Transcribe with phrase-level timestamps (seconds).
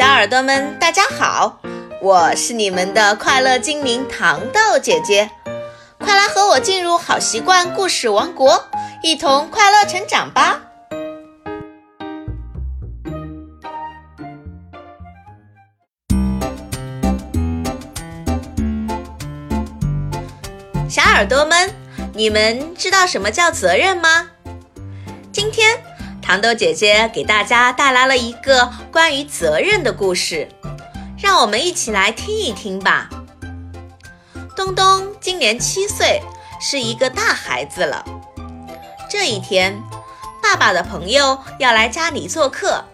[0.00, 1.60] 小耳朵们，大家好，
[2.00, 5.28] 我是你们的快乐精灵糖豆姐姐，
[5.98, 8.64] 快来和我进入好习惯故事王国，
[9.02, 10.62] 一同快乐成长吧！
[20.88, 21.70] 小耳朵们，
[22.14, 24.30] 你们知道什么叫责任吗？
[25.30, 25.78] 今天。
[26.30, 30.48] 糖豆姐姐给大家带来了一个关于责任的故事，
[31.18, 33.10] 让我们一起来听一听吧。
[34.54, 36.22] 东东今年七岁，
[36.60, 38.04] 是一个大孩子了。
[39.10, 39.82] 这一天，
[40.40, 42.84] 爸爸的朋友要来家里做客，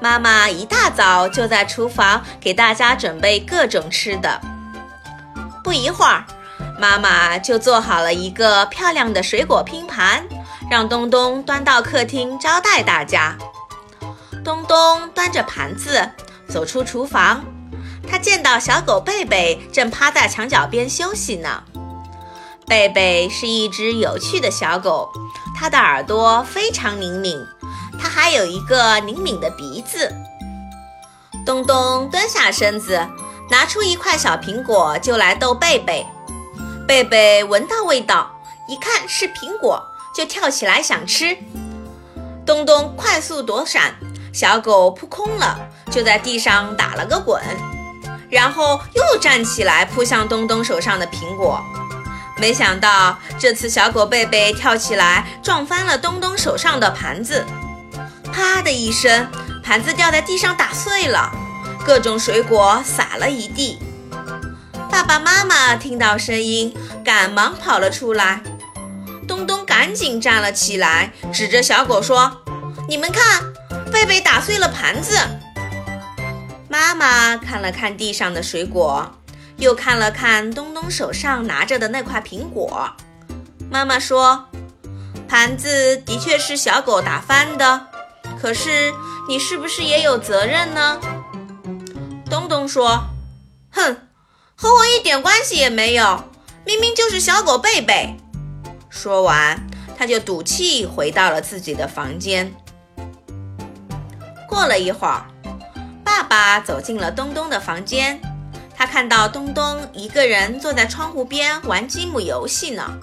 [0.00, 4.40] 妈妈一大早就在厨房给大家准备各种吃的。
[5.64, 6.24] 不一会儿，
[6.78, 10.24] 妈妈就做好了一个漂亮的水果拼盘。
[10.70, 13.36] 让东东端到客厅招待大家。
[14.44, 16.10] 东东端着盘子
[16.48, 17.44] 走出厨房，
[18.08, 21.62] 他见到小狗贝贝正趴在墙角边休息呢。
[22.66, 25.08] 贝贝是一只有趣的小狗，
[25.56, 27.40] 它的耳朵非常灵敏，
[28.00, 30.12] 它还有一个灵敏的鼻子。
[31.44, 33.06] 东东蹲下身子，
[33.50, 36.04] 拿出一块小苹果就来逗贝贝。
[36.88, 38.30] 贝贝闻到味道，
[38.68, 39.80] 一看是苹果。
[40.16, 41.36] 就跳起来想吃，
[42.46, 43.94] 东东快速躲闪，
[44.32, 47.38] 小狗扑空了，就在地上打了个滚，
[48.30, 51.62] 然后又站起来扑向东东手上的苹果。
[52.38, 57.44] 没想到这次小狗贝贝跳起来撞翻了东东手上的盘子，
[58.32, 59.28] 啪的一声，
[59.62, 61.30] 盘子掉在地上打碎了，
[61.84, 63.78] 各种水果洒了一地。
[64.90, 68.40] 爸爸妈妈听到声音，赶忙跑了出来。
[69.26, 72.42] 东东赶紧站了起来，指着小狗说
[72.88, 73.42] ：“你们看，
[73.92, 75.18] 贝贝打碎了盘子。”
[76.68, 79.10] 妈妈看了看地上的水果，
[79.56, 82.90] 又看了看东东手上拿着的那块苹果。
[83.70, 84.46] 妈妈说
[85.28, 87.86] ：“盘子的确是小狗打翻的，
[88.40, 88.92] 可是
[89.28, 91.00] 你是不是也有责任呢？”
[92.28, 93.04] 东东说
[93.72, 93.96] ：“哼，
[94.54, 96.24] 和我一点关系也没有，
[96.64, 98.16] 明明就是小狗贝贝。”
[98.96, 99.60] 说完，
[99.96, 102.50] 他就赌气回到了自己的房间。
[104.48, 105.26] 过了一会儿，
[106.02, 108.18] 爸爸走进了东东的房间，
[108.74, 112.98] 他看到东东一个人坐在窗户边玩积木游戏呢。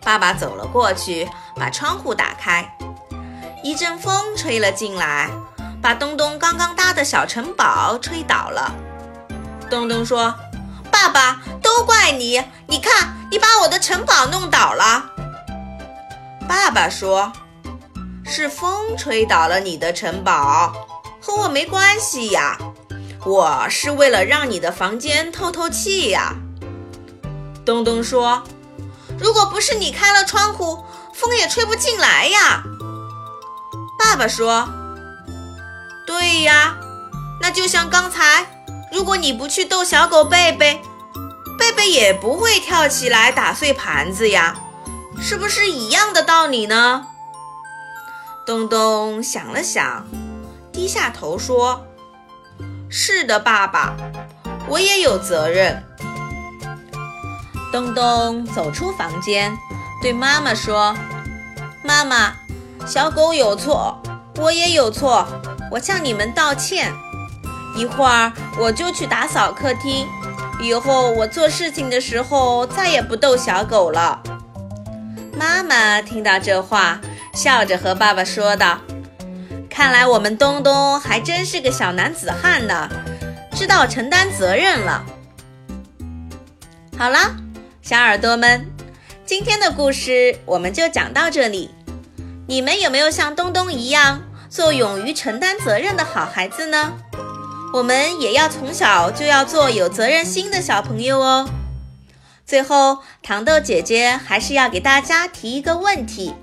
[0.00, 2.64] 爸爸走了过去，把窗户打开，
[3.64, 5.28] 一阵风吹了进来，
[5.82, 8.72] 把东东刚刚搭的小城堡吹倒了。
[9.68, 10.32] 东东说
[10.92, 12.40] ：“爸爸，都怪你！
[12.68, 15.04] 你看。”你把我的城堡弄倒了，
[16.48, 17.30] 爸爸说
[18.24, 20.72] ：“是风吹倒了你的城堡，
[21.20, 22.56] 和我没关系呀。
[23.26, 26.34] 我是为了让你的房间透透气呀。”
[27.66, 28.42] 东东说
[29.20, 32.62] ：“如果不是你开了窗户，风也吹不进来呀。”
[34.00, 34.66] 爸爸说
[36.06, 36.78] ：“对呀，
[37.42, 38.46] 那就像刚才，
[38.90, 40.80] 如果你不去逗小狗贝贝。”
[41.68, 44.56] 贝贝也不会跳起来打碎盘子呀，
[45.20, 47.08] 是不是一样的道理呢？
[48.46, 50.06] 东东想了想，
[50.72, 51.84] 低下头说
[52.88, 53.94] ：“是的，爸爸，
[54.66, 55.84] 我也有责任。”
[57.70, 59.54] 东东走出房间，
[60.00, 60.96] 对妈妈说
[61.84, 62.32] ：“妈妈，
[62.86, 64.00] 小狗有错，
[64.36, 65.28] 我也有错，
[65.70, 66.90] 我向你们道歉。
[67.76, 70.08] 一会儿我就去打扫客厅。”
[70.60, 74.20] 以后我做事情的时候再也不逗小狗了。
[75.36, 77.00] 妈妈听到这话，
[77.32, 78.80] 笑着和爸爸说道
[79.70, 82.88] ：“看来我们东东还真是个小男子汉呢，
[83.54, 85.04] 知道承担责任了。”
[86.98, 87.36] 好了，
[87.80, 88.66] 小耳朵们，
[89.24, 91.70] 今天的故事我们就讲到这里。
[92.48, 96.94] 你们有没有像东东一样做勇于承担责任的好孩子呢？
[97.72, 101.48] 我们也要从小就要做有责任心的小朋友哦。
[102.46, 106.34] 最后，糖豆姐姐还是要给大家提一个问题：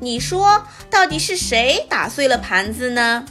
[0.00, 3.24] 你说到底是谁打碎了盘子呢？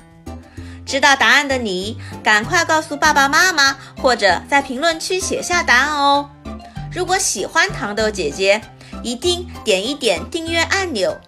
[0.86, 6.30] 知道答案的你，赶快告诉爸爸妈妈，或者在评论区写下答案哦。
[6.94, 8.62] 如果喜欢糖豆姐姐，
[9.04, 11.20] 一定点一点订阅按钮，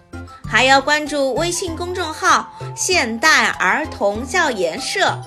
[0.48, 5.20] 还要关注微信公众号“现代儿童教研社”。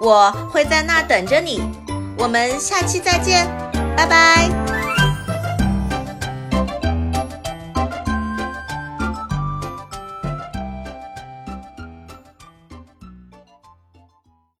[0.00, 1.60] 我会在那等着你，
[2.16, 3.46] 我们下期再见，
[3.94, 4.79] 拜拜。